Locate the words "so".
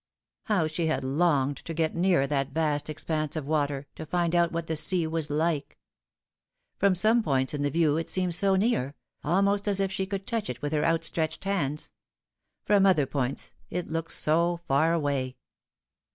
8.33-8.55, 14.13-14.59